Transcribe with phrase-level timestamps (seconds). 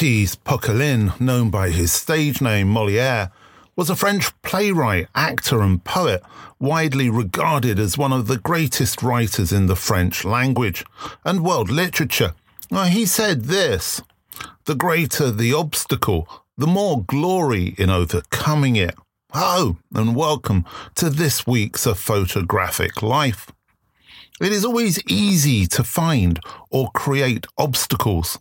[0.00, 3.30] Baptiste Poquelin, known by his stage name Moliere,
[3.76, 6.22] was a French playwright, actor, and poet,
[6.58, 10.86] widely regarded as one of the greatest writers in the French language
[11.22, 12.32] and world literature.
[12.86, 14.00] he said this
[14.64, 18.94] The greater the obstacle, the more glory in overcoming it.
[19.34, 23.52] Hello, and welcome to this week's A Photographic Life.
[24.40, 28.38] It is always easy to find or create obstacles.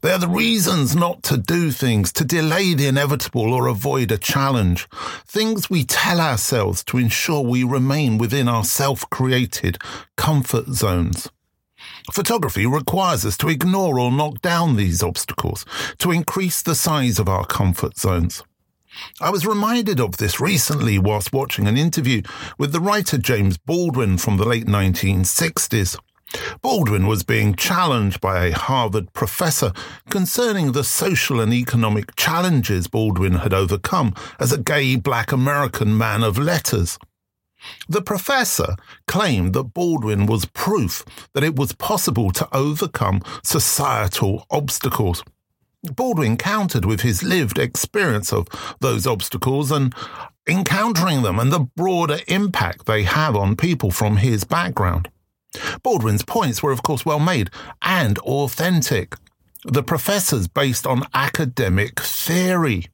[0.00, 4.18] They are the reasons not to do things, to delay the inevitable or avoid a
[4.18, 4.88] challenge.
[5.26, 9.78] Things we tell ourselves to ensure we remain within our self created
[10.16, 11.28] comfort zones.
[12.12, 15.64] Photography requires us to ignore or knock down these obstacles,
[15.98, 18.42] to increase the size of our comfort zones.
[19.20, 22.22] I was reminded of this recently whilst watching an interview
[22.56, 25.98] with the writer James Baldwin from the late 1960s.
[26.60, 29.72] Baldwin was being challenged by a Harvard professor
[30.10, 36.22] concerning the social and economic challenges Baldwin had overcome as a gay black American man
[36.22, 36.98] of letters.
[37.88, 38.76] The professor
[39.06, 45.24] claimed that Baldwin was proof that it was possible to overcome societal obstacles.
[45.82, 48.48] Baldwin countered with his lived experience of
[48.80, 49.94] those obstacles and
[50.48, 55.08] encountering them and the broader impact they have on people from his background.
[55.82, 57.50] Baldwin's points were, of course, well made
[57.82, 59.14] and authentic.
[59.64, 62.86] The professors based on academic theory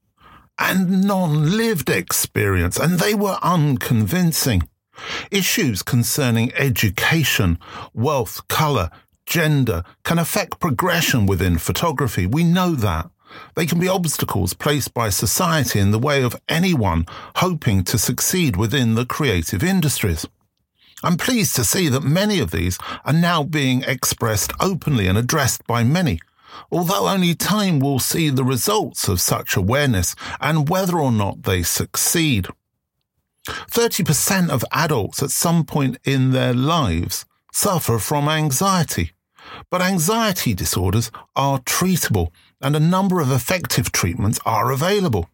[0.58, 4.68] and non lived experience, and they were unconvincing.
[5.30, 7.58] Issues concerning education,
[7.92, 8.90] wealth, colour,
[9.26, 12.26] gender can affect progression within photography.
[12.26, 13.10] We know that.
[13.56, 17.06] They can be obstacles placed by society in the way of anyone
[17.36, 20.26] hoping to succeed within the creative industries.
[21.04, 25.66] I'm pleased to see that many of these are now being expressed openly and addressed
[25.66, 26.18] by many,
[26.72, 31.62] although only time will see the results of such awareness and whether or not they
[31.62, 32.48] succeed.
[33.46, 39.12] 30% of adults at some point in their lives suffer from anxiety.
[39.70, 42.28] But anxiety disorders are treatable
[42.62, 45.28] and a number of effective treatments are available.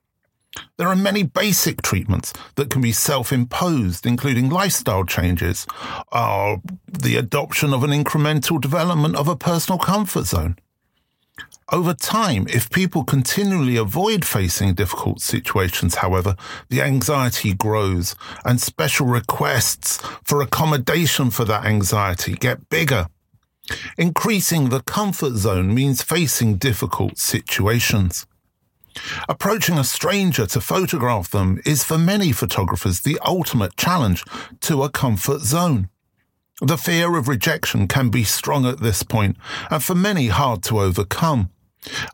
[0.77, 5.67] There are many basic treatments that can be self imposed, including lifestyle changes,
[6.11, 10.57] or the adoption of an incremental development of a personal comfort zone.
[11.73, 16.35] Over time, if people continually avoid facing difficult situations, however,
[16.69, 23.07] the anxiety grows and special requests for accommodation for that anxiety get bigger.
[23.97, 28.27] Increasing the comfort zone means facing difficult situations.
[29.29, 34.25] Approaching a stranger to photograph them is for many photographers the ultimate challenge
[34.61, 35.89] to a comfort zone.
[36.63, 39.37] The fear of rejection can be strong at this point,
[39.71, 41.51] and for many hard to overcome.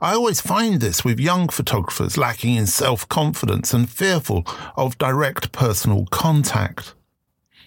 [0.00, 4.44] I always find this with young photographers lacking in self confidence and fearful
[4.76, 6.94] of direct personal contact.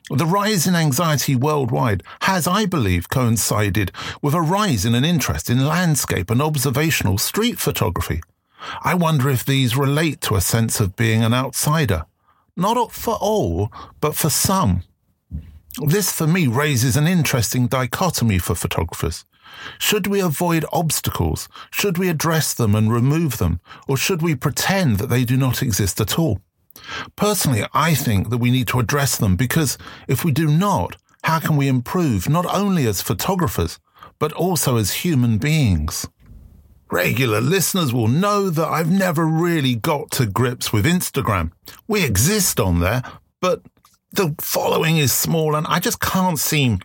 [0.09, 3.91] The rise in anxiety worldwide has, I believe, coincided
[4.21, 8.21] with a rise in an interest in landscape and observational street photography.
[8.81, 12.05] I wonder if these relate to a sense of being an outsider.
[12.55, 13.71] Not for all,
[14.01, 14.83] but for some.
[15.85, 19.23] This, for me, raises an interesting dichotomy for photographers.
[19.77, 21.47] Should we avoid obstacles?
[21.71, 23.59] Should we address them and remove them?
[23.87, 26.41] Or should we pretend that they do not exist at all?
[27.15, 29.77] Personally, I think that we need to address them because
[30.07, 33.79] if we do not, how can we improve not only as photographers,
[34.17, 36.07] but also as human beings?
[36.91, 41.51] Regular listeners will know that I've never really got to grips with Instagram.
[41.87, 43.03] We exist on there,
[43.39, 43.61] but
[44.11, 46.79] the following is small and I just can't seem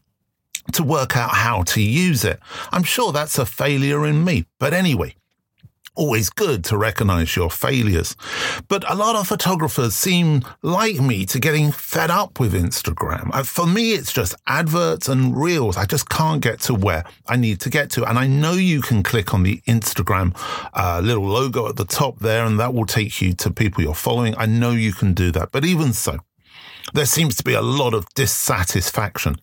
[0.73, 2.39] to work out how to use it.
[2.71, 4.47] I'm sure that's a failure in me.
[4.59, 5.15] But anyway,
[5.95, 8.17] always good to recognize your failures.
[8.69, 13.31] But a lot of photographers seem like me to getting fed up with Instagram.
[13.33, 15.77] Uh, for me, it's just adverts and reels.
[15.77, 18.05] I just can't get to where I need to get to.
[18.05, 20.37] And I know you can click on the Instagram
[20.75, 23.95] uh, little logo at the top there, and that will take you to people you're
[23.95, 24.35] following.
[24.37, 25.53] I know you can do that.
[25.53, 26.19] But even so,
[26.93, 29.37] there seems to be a lot of dissatisfaction.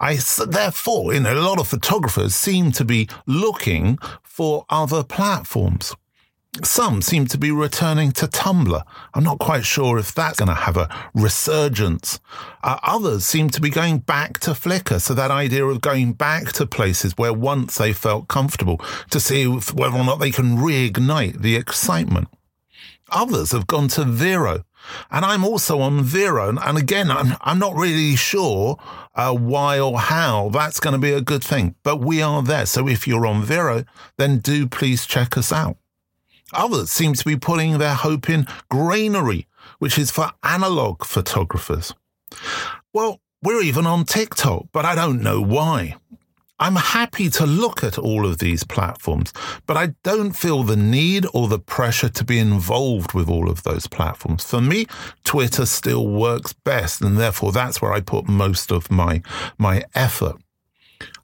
[0.00, 3.98] I, therefore, you know, a lot of photographers seem to be looking
[4.34, 5.94] for other platforms.
[6.64, 8.82] Some seem to be returning to Tumblr.
[9.14, 12.18] I'm not quite sure if that's going to have a resurgence.
[12.64, 15.00] Uh, others seem to be going back to Flickr.
[15.00, 19.46] So that idea of going back to places where once they felt comfortable to see
[19.46, 22.26] whether or not they can reignite the excitement.
[23.10, 24.64] Others have gone to Vero.
[25.10, 26.56] And I'm also on Vero.
[26.56, 28.78] And again, I'm, I'm not really sure
[29.14, 32.66] uh, why or how that's going to be a good thing, but we are there.
[32.66, 33.84] So if you're on Vero,
[34.16, 35.76] then do please check us out.
[36.52, 39.46] Others seem to be putting their hope in Grainery,
[39.78, 41.94] which is for analog photographers.
[42.92, 45.96] Well, we're even on TikTok, but I don't know why.
[46.60, 49.32] I'm happy to look at all of these platforms,
[49.66, 53.64] but I don't feel the need or the pressure to be involved with all of
[53.64, 54.44] those platforms.
[54.44, 54.86] For me,
[55.24, 59.20] Twitter still works best, and therefore that's where I put most of my,
[59.58, 60.36] my effort.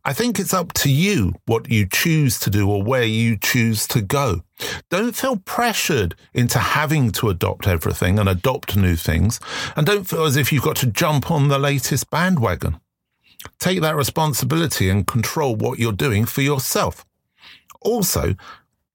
[0.05, 3.87] I think it's up to you what you choose to do or where you choose
[3.89, 4.43] to go.
[4.89, 9.39] Don't feel pressured into having to adopt everything and adopt new things,
[9.77, 12.81] and don't feel as if you've got to jump on the latest bandwagon.
[13.59, 17.05] Take that responsibility and control what you're doing for yourself.
[17.81, 18.35] Also,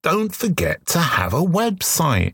[0.03, 2.33] don't forget to have a website.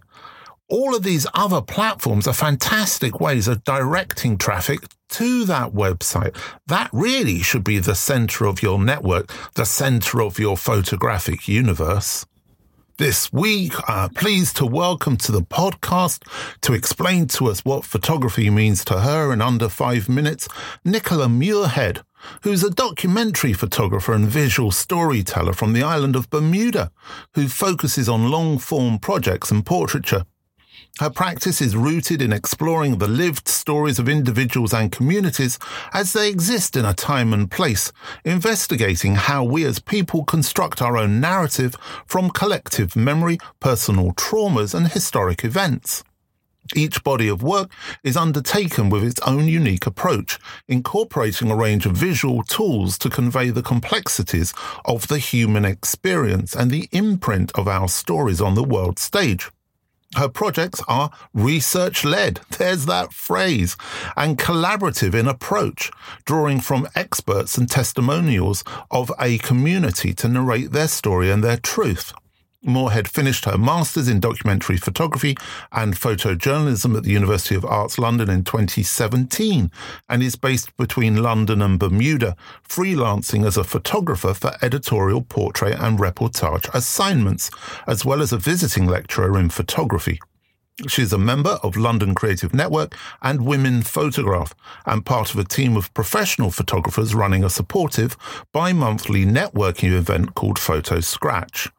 [0.68, 4.80] All of these other platforms are fantastic ways of directing traffic
[5.10, 6.36] to that website.
[6.68, 12.26] That really should be the center of your network, the center of your photographic universe.
[12.98, 16.28] This week, I'm pleased to welcome to the podcast
[16.62, 20.48] to explain to us what photography means to her in under five minutes,
[20.84, 22.04] Nicola Muirhead,
[22.44, 26.92] who's a documentary photographer and visual storyteller from the island of Bermuda,
[27.34, 30.26] who focuses on long form projects and portraiture.
[31.00, 35.58] Her practice is rooted in exploring the lived stories of individuals and communities
[35.94, 37.92] as they exist in a time and place,
[38.24, 44.90] investigating how we as people construct our own narrative from collective memory, personal traumas, and
[44.90, 46.04] historic events.
[46.76, 47.72] Each body of work
[48.04, 50.38] is undertaken with its own unique approach,
[50.68, 54.54] incorporating a range of visual tools to convey the complexities
[54.86, 59.50] of the human experience and the imprint of our stories on the world stage.
[60.16, 63.78] Her projects are research led, there's that phrase,
[64.18, 65.90] and collaborative in approach,
[66.26, 72.14] drawing from experts and testimonials of a community to narrate their story and their truth.
[72.66, 75.36] Muirhead finished her master's in documentary photography
[75.72, 79.72] and photojournalism at the University of Arts London in 2017
[80.08, 82.36] and is based between London and Bermuda,
[82.68, 87.50] freelancing as a photographer for editorial, portrait, and reportage assignments,
[87.88, 90.20] as well as a visiting lecturer in photography.
[90.88, 94.54] She's a member of London Creative Network and Women Photograph,
[94.86, 98.16] and part of a team of professional photographers running a supportive
[98.52, 101.70] bi monthly networking event called Photo Scratch.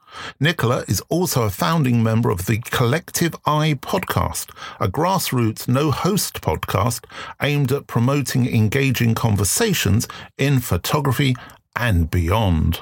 [0.40, 4.50] Nicola is also a founding member of the Collective Eye podcast,
[4.80, 7.04] a grassroots no host podcast
[7.40, 11.34] aimed at promoting engaging conversations in photography
[11.76, 12.80] and beyond.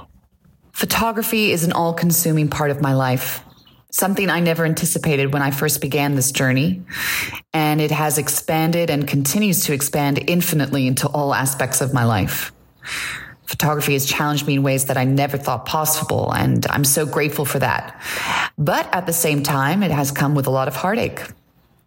[0.73, 3.45] Photography is an all consuming part of my life,
[3.91, 6.83] something I never anticipated when I first began this journey.
[7.53, 12.53] And it has expanded and continues to expand infinitely into all aspects of my life
[13.51, 16.33] photography has challenged me in ways that I never thought possible.
[16.33, 18.01] And I'm so grateful for that.
[18.57, 21.21] But at the same time, it has come with a lot of heartache.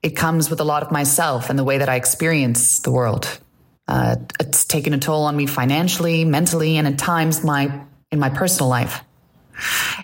[0.01, 3.39] It comes with a lot of myself and the way that I experience the world.
[3.87, 8.29] Uh, it's taken a toll on me financially, mentally, and at times my in my
[8.29, 9.01] personal life.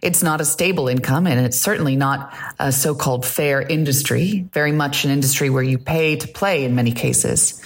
[0.02, 4.72] It's not a stable income, and it's certainly not a so called fair industry, very
[4.72, 7.62] much an industry where you pay to play in many cases.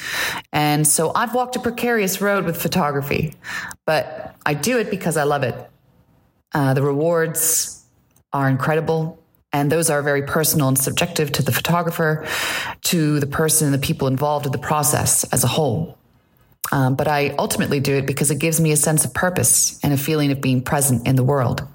[0.52, 3.36] And so I've walked a precarious road with photography,
[3.86, 5.56] but I do it because I love it.
[6.54, 7.84] Uh, the rewards
[8.32, 9.20] are incredible.
[9.56, 12.26] And those are very personal and subjective to the photographer,
[12.86, 15.96] to the person and the people involved in the process as a whole.
[16.72, 19.94] Um, but I ultimately do it because it gives me a sense of purpose and
[19.94, 21.68] a feeling of being present in the world.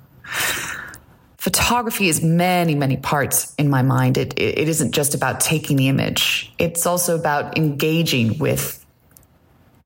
[1.38, 4.18] Photography is many, many parts in my mind.
[4.18, 8.84] It, it isn't just about taking the image, it's also about engaging with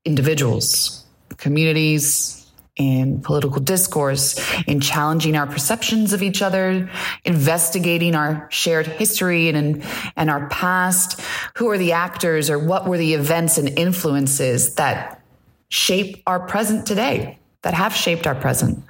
[0.04, 1.04] individuals,
[1.36, 2.42] communities,
[2.76, 6.90] in political discourse, in challenging our perceptions of each other,
[7.24, 9.84] investigating our shared history and,
[10.16, 11.20] and our past.
[11.56, 15.22] Who are the actors or what were the events and influences that
[15.68, 18.82] shape our present today, that have shaped our present?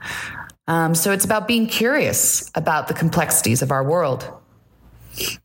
[0.69, 4.31] Um, so it's about being curious about the complexities of our world.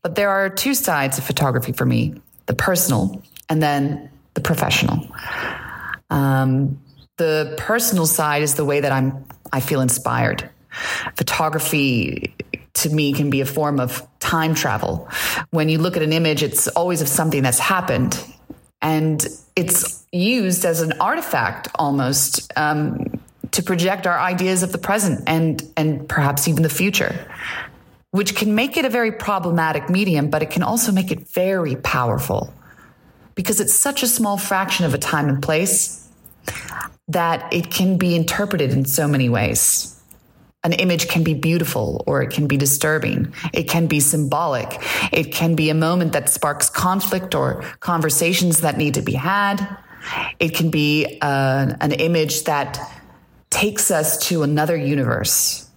[0.02, 2.14] But there are two sides of photography for me
[2.46, 5.06] the personal and then the professional.
[6.08, 6.80] Um,
[7.18, 10.48] the personal side is the way that I'm I feel inspired.
[11.16, 12.34] Photography
[12.74, 15.08] to me can be a form of time travel.
[15.50, 18.22] When you look at an image, it's always of something that's happened,
[18.80, 23.17] and it's used as an artifact almost um,
[23.52, 27.14] to project our ideas of the present and and perhaps even the future.
[28.10, 31.76] which can make it a very problematic medium, but it can also make it very
[31.76, 32.52] powerful
[33.34, 36.08] because it's such a small fraction of a time and place
[37.08, 39.94] that it can be interpreted in so many ways.
[40.64, 43.32] An image can be beautiful or it can be disturbing.
[43.52, 44.78] It can be symbolic.
[45.12, 49.64] It can be a moment that sparks conflict or conversations that need to be had.
[50.40, 52.80] It can be uh, an image that
[53.50, 55.68] takes us to another universe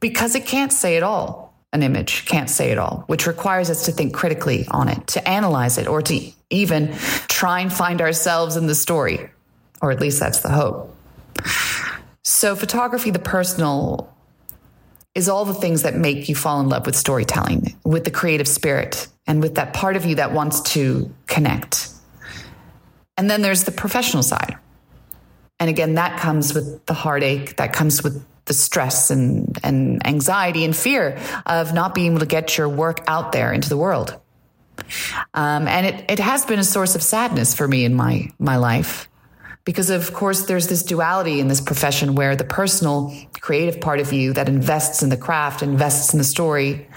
[0.00, 1.54] because it can't say it all.
[1.72, 5.28] An image can't say it all, which requires us to think critically on it, to
[5.28, 6.92] analyze it, or to even
[7.28, 9.30] try and find ourselves in the story
[9.80, 10.94] or at least that's the hope.
[12.22, 14.14] So, photography, the personal,
[15.14, 18.46] is all the things that make you fall in love with storytelling, with the creative
[18.46, 21.88] spirit, and with that part of you that wants to connect.
[23.16, 24.56] And then there's the professional side.
[25.60, 30.64] And again, that comes with the heartache, that comes with the stress and, and anxiety
[30.64, 34.18] and fear of not being able to get your work out there into the world.
[35.34, 38.56] Um, and it, it has been a source of sadness for me in my, my
[38.56, 39.08] life
[39.64, 44.12] because of course there's this duality in this profession where the personal creative part of
[44.12, 46.88] you that invests in the craft invests in the story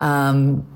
[0.00, 0.66] um,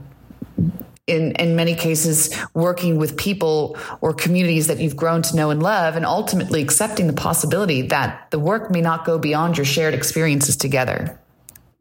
[1.08, 5.62] in, in many cases working with people or communities that you've grown to know and
[5.62, 9.94] love and ultimately accepting the possibility that the work may not go beyond your shared
[9.94, 11.18] experiences together.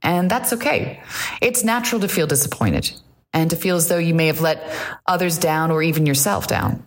[0.02, 1.02] And that's okay.
[1.42, 2.92] It's natural to feel disappointed
[3.34, 4.72] and to feel as though you may have let
[5.06, 6.86] others down or even yourself down.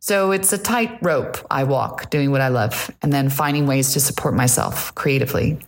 [0.00, 3.92] So it's a tight rope I walk doing what I love and then finding ways
[3.92, 5.58] to support myself creatively,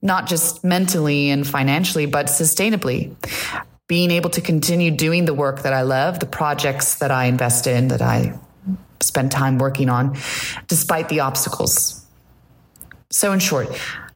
[0.00, 3.14] not just mentally and financially, but sustainably.
[3.88, 7.66] Being able to continue doing the work that I love, the projects that I invest
[7.66, 8.38] in, that I
[9.00, 10.16] spend time working on,
[10.66, 12.04] despite the obstacles.
[13.10, 13.68] So, in short,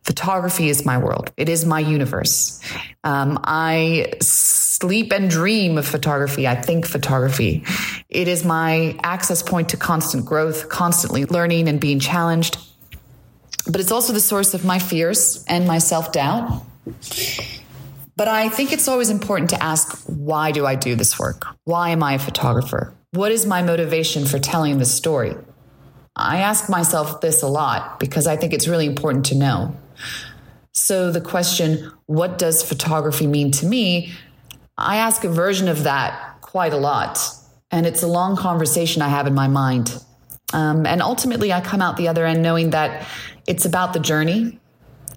[0.05, 1.33] photography is my world.
[1.37, 2.61] It is my universe.
[3.05, 6.47] Um, I sleep and dream of photography.
[6.47, 7.65] I think photography.
[8.09, 12.59] It is my access point to constant growth, constantly learning and being challenged.
[13.67, 16.63] But it's also the source of my fears and my self doubt.
[18.23, 21.45] But I think it's always important to ask why do I do this work?
[21.65, 22.95] Why am I a photographer?
[23.11, 25.35] What is my motivation for telling this story?
[26.15, 29.75] I ask myself this a lot because I think it's really important to know.
[30.71, 34.13] So, the question, what does photography mean to me?
[34.79, 37.19] I ask a version of that quite a lot.
[37.73, 40.01] And it's a long conversation I have in my mind.
[40.53, 43.05] Um, and ultimately, I come out the other end knowing that
[43.49, 44.61] it's about the journey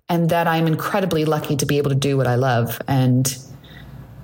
[0.09, 3.25] and that I'm incredibly lucky to be able to do what I love and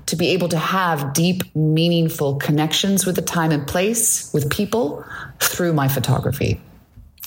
[0.08, 5.06] to be able to have deep, meaningful connections with the time and place, with people
[5.40, 6.60] through my photography.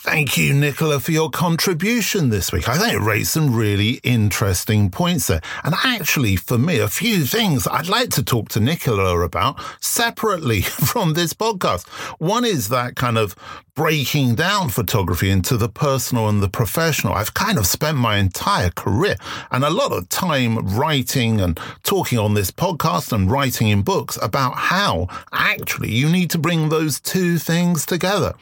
[0.04, 2.68] Thank you, Nicola, for your contribution this week.
[2.68, 5.40] I think it raised some really interesting points there.
[5.64, 10.60] And actually, for me, a few things I'd like to talk to Nicola about separately
[10.60, 11.88] from this podcast.
[12.20, 13.34] One is that kind of
[13.74, 17.14] breaking down photography into the personal and the professional.
[17.14, 19.16] I've kind of spent my entire career
[19.50, 24.18] and a lot of time writing and talking on this podcast and writing in books
[24.20, 28.34] about how actually you need to bring those two things together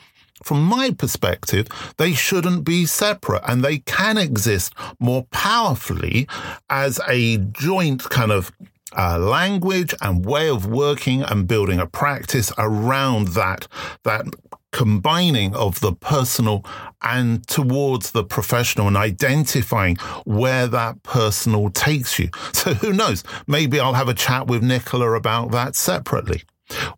[0.45, 6.27] from my perspective, they shouldn't be separate and they can exist more powerfully
[6.71, 8.53] as a joint kind of
[8.97, 13.67] uh, language and way of working and building a practice around that
[14.05, 14.27] that
[14.73, 16.65] combining of the personal
[17.03, 22.29] and towards the professional and identifying where that personal takes you.
[22.53, 23.25] So who knows?
[23.47, 26.43] Maybe I'll have a chat with Nicola about that separately.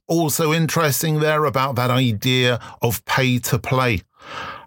[0.07, 4.03] Also interesting there about that idea of pay to play.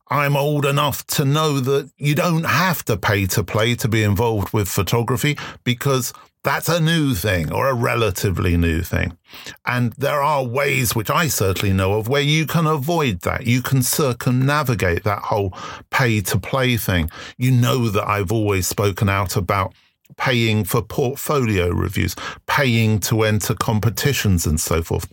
[0.09, 4.03] I'm old enough to know that you don't have to pay to play to be
[4.03, 9.17] involved with photography because that's a new thing or a relatively new thing.
[9.65, 13.45] And there are ways, which I certainly know of, where you can avoid that.
[13.45, 15.53] You can circumnavigate that whole
[15.89, 17.09] pay to play thing.
[17.37, 19.73] You know that I've always spoken out about
[20.17, 22.15] paying for portfolio reviews,
[22.47, 25.07] paying to enter competitions and so forth.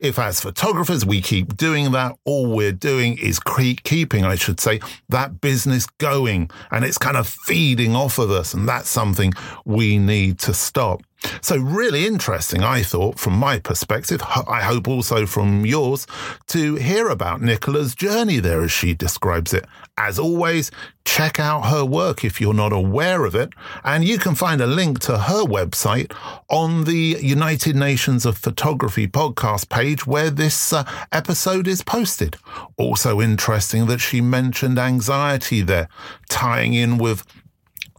[0.00, 4.80] If as photographers we keep doing that, all we're doing is keeping, I should say,
[5.08, 8.54] that business going and it's kind of feeding off of us.
[8.54, 9.32] And that's something
[9.64, 11.02] we need to stop.
[11.42, 16.06] So, really interesting, I thought, from my perspective, I hope also from yours,
[16.48, 19.66] to hear about Nicola's journey there as she describes it.
[19.98, 20.70] As always,
[21.04, 23.50] check out her work if you're not aware of it,
[23.84, 26.14] and you can find a link to her website
[26.48, 32.36] on the United Nations of Photography podcast page where this uh, episode is posted.
[32.78, 35.88] Also, interesting that she mentioned anxiety there,
[36.28, 37.24] tying in with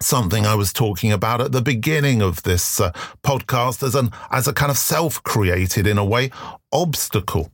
[0.03, 2.91] something I was talking about at the beginning of this uh,
[3.24, 6.31] podcast as an as a kind of self-created in a way
[6.72, 7.51] obstacle.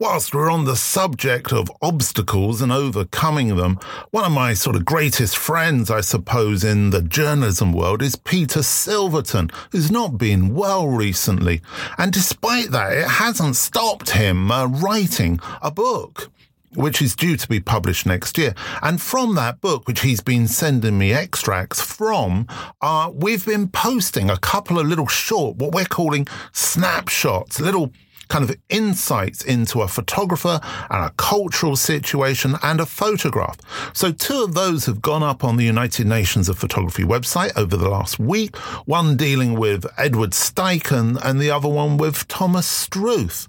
[0.00, 3.78] Whilst we're on the subject of obstacles and overcoming them,
[4.10, 8.64] one of my sort of greatest friends, I suppose, in the journalism world is Peter
[8.64, 11.62] Silverton, who's not been well recently.
[11.96, 16.28] And despite that, it hasn't stopped him uh, writing a book
[16.76, 18.54] which is due to be published next year.
[18.82, 22.46] And from that book, which he's been sending me extracts from,
[22.80, 27.92] uh, we've been posting a couple of little short, what we're calling snapshots, little
[28.28, 33.58] kind of insights into a photographer and a cultural situation and a photograph.
[33.92, 37.76] So two of those have gone up on the United Nations of Photography website over
[37.76, 43.48] the last week, one dealing with Edward Steichen and the other one with Thomas Struth.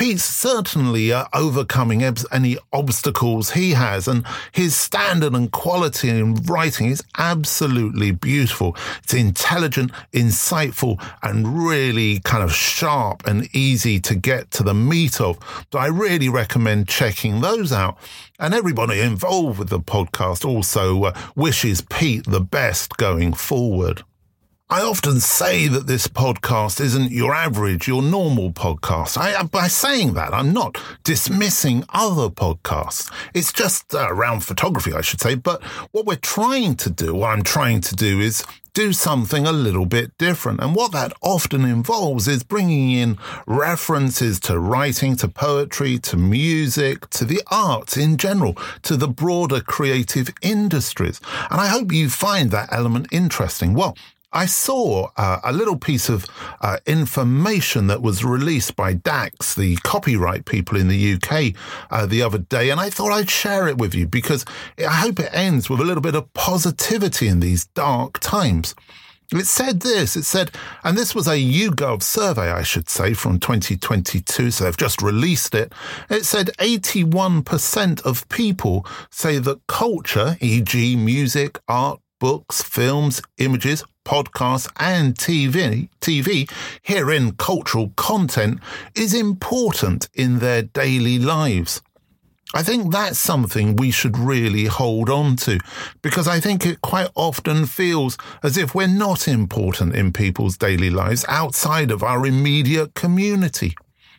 [0.00, 6.86] Pete's certainly uh, overcoming any obstacles he has, and his standard and quality in writing
[6.86, 8.74] is absolutely beautiful.
[9.02, 15.20] It's intelligent, insightful, and really kind of sharp and easy to get to the meat
[15.20, 15.38] of.
[15.72, 17.98] So I really recommend checking those out.
[18.38, 24.02] And everybody involved with the podcast also uh, wishes Pete the best going forward.
[24.72, 29.18] I often say that this podcast isn't your average, your normal podcast.
[29.18, 33.10] I, by saying that, I'm not dismissing other podcasts.
[33.34, 35.34] It's just uh, around photography, I should say.
[35.34, 39.52] But what we're trying to do, what I'm trying to do is do something a
[39.52, 40.60] little bit different.
[40.60, 47.08] And what that often involves is bringing in references to writing, to poetry, to music,
[47.10, 51.20] to the arts in general, to the broader creative industries.
[51.50, 53.74] And I hope you find that element interesting.
[53.74, 53.96] Well,
[54.32, 56.24] I saw uh, a little piece of
[56.60, 61.54] uh, information that was released by DACS, the copyright people in the UK,
[61.90, 64.44] uh, the other day, and I thought I'd share it with you because
[64.78, 68.76] I hope it ends with a little bit of positivity in these dark times.
[69.32, 70.52] It said this, it said,
[70.82, 75.54] and this was a YouGov survey, I should say, from 2022, so they've just released
[75.54, 75.72] it.
[76.08, 84.70] It said 81% of people say that culture, e.g., music, art, books, films, images, podcasts,
[84.78, 86.50] and TV, TV,
[86.82, 88.60] herein cultural content,
[88.94, 91.82] is important in their daily lives.
[92.52, 95.60] I think that's something we should really hold on to
[96.02, 100.90] because I think it quite often feels as if we're not important in people's daily
[100.90, 103.74] lives outside of our immediate community.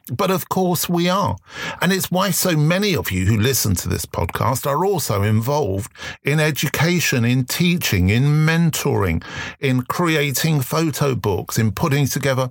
[0.08, 1.36] But of course we are.
[1.82, 5.92] And it's why so many of you who listen to this podcast are also involved
[6.24, 9.24] in education, in teaching, in mentoring,
[9.60, 12.50] in creating photo books, in putting together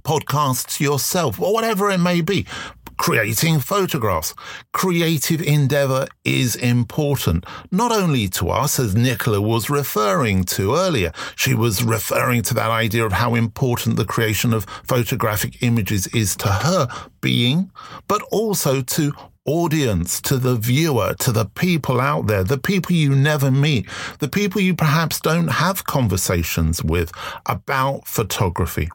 [0.00, 2.46] podcasts yourself, or whatever it may be
[2.96, 4.34] creating photographs.
[4.72, 11.12] Creative endeavor is important, not only to us, as Nicola was referring to earlier.
[11.36, 16.36] She was referring to that idea of how important the creation of photographic images is
[16.36, 16.88] to her
[17.20, 17.70] being,
[18.08, 19.12] but also to
[19.46, 23.88] audience, to the viewer, to the people out there, the people you never meet,
[24.20, 27.12] the people you perhaps don't have conversations with
[27.46, 28.88] about photography.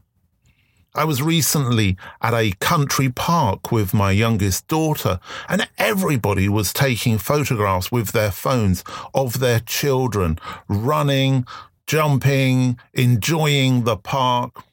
[0.95, 7.19] I was recently at a country park with my youngest daughter, and everybody was taking
[7.19, 11.45] photographs with their phones of their children running,
[11.85, 14.63] jumping, enjoying the park.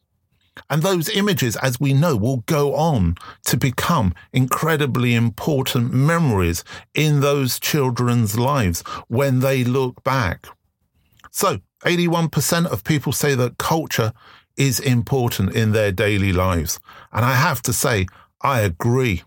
[0.71, 7.21] And those images, as we know, will go on to become incredibly important memories in
[7.21, 10.47] those children's lives when they look back.
[11.31, 14.15] So, 81% of people say that culture
[14.57, 16.79] is important in their daily lives.
[17.13, 18.07] And I have to say,
[18.41, 19.23] I agree.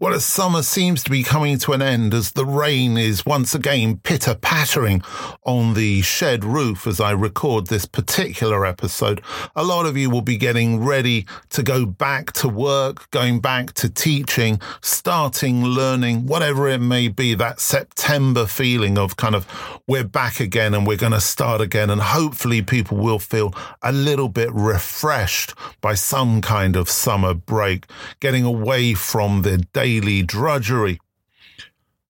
[0.00, 3.52] Well, as summer seems to be coming to an end, as the rain is once
[3.52, 5.02] again pitter pattering
[5.42, 9.20] on the shed roof as I record this particular episode,
[9.56, 13.72] a lot of you will be getting ready to go back to work, going back
[13.72, 19.48] to teaching, starting learning, whatever it may be, that September feeling of kind of
[19.88, 21.90] we're back again and we're going to start again.
[21.90, 27.86] And hopefully people will feel a little bit refreshed by some kind of summer break,
[28.20, 31.00] getting away from the day daily drudgery.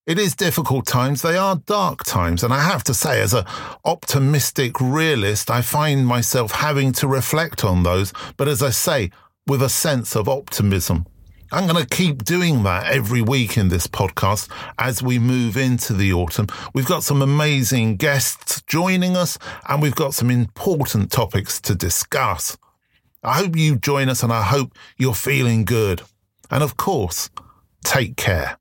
[0.05, 1.23] It is difficult times.
[1.23, 2.43] They are dark times.
[2.43, 3.45] And I have to say, as an
[3.85, 8.13] optimistic realist, I find myself having to reflect on those.
[8.37, 9.11] But as I say,
[9.47, 11.07] with a sense of optimism.
[11.53, 15.95] I'm going to keep doing that every week in this podcast as we move into
[15.95, 16.49] the autumn.
[16.75, 19.39] We've got some amazing guests joining us
[19.69, 22.59] and we've got some important topics to discuss.
[23.23, 26.03] I hope you join us and I hope you're feeling good.
[26.51, 27.31] And of course,
[27.85, 28.59] Take care.